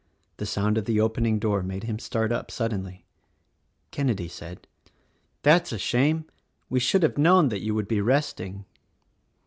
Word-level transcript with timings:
The 0.37 0.47
sound 0.47 0.79
of 0.79 0.85
the 0.85 0.99
opening 0.99 1.37
door 1.37 1.61
made 1.61 1.83
him 1.83 1.99
start 1.99 2.31
up 2.31 2.49
suddenly. 2.49 3.05
Kenedy 3.91 4.27
said, 4.27 4.65
"That's 5.43 5.71
a 5.71 5.77
shame! 5.77 6.25
We 6.71 6.79
should 6.79 7.03
have 7.03 7.19
known 7.19 7.49
that 7.49 7.61
you 7.61 7.75
would 7.75 7.87
be 7.87 8.01
resting." 8.01 8.65